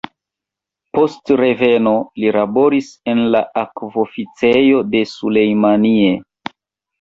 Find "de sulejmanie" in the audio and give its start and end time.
4.97-6.11